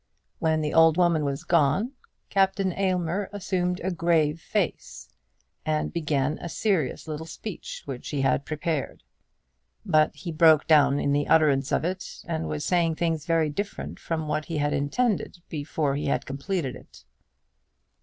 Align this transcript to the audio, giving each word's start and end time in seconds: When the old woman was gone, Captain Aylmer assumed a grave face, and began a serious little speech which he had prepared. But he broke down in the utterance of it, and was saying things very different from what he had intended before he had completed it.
When 0.39 0.61
the 0.61 0.73
old 0.73 0.97
woman 0.97 1.23
was 1.23 1.43
gone, 1.43 1.91
Captain 2.31 2.73
Aylmer 2.73 3.29
assumed 3.31 3.79
a 3.83 3.91
grave 3.91 4.41
face, 4.41 5.07
and 5.63 5.93
began 5.93 6.39
a 6.39 6.49
serious 6.49 7.07
little 7.07 7.27
speech 7.27 7.83
which 7.85 8.09
he 8.09 8.21
had 8.21 8.43
prepared. 8.43 9.03
But 9.85 10.15
he 10.15 10.31
broke 10.31 10.65
down 10.65 10.99
in 10.99 11.11
the 11.13 11.27
utterance 11.27 11.71
of 11.71 11.85
it, 11.85 12.23
and 12.25 12.47
was 12.47 12.65
saying 12.65 12.95
things 12.95 13.27
very 13.27 13.51
different 13.51 13.99
from 13.99 14.27
what 14.27 14.45
he 14.45 14.57
had 14.57 14.73
intended 14.73 15.37
before 15.49 15.95
he 15.95 16.07
had 16.07 16.25
completed 16.25 16.75
it. 16.75 17.05